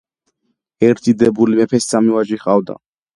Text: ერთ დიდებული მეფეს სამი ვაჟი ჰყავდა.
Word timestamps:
ერთ 0.87 1.03
დიდებული 1.07 1.59
მეფეს 1.59 1.87
სამი 1.91 2.13
ვაჟი 2.17 2.41
ჰყავდა. 2.41 2.79